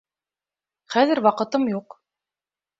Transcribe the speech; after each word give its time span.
Хәҙер 0.95 1.23
ваҡытым 1.27 1.71
юҡ. 1.77 2.01